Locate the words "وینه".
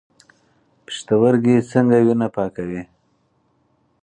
2.05-2.27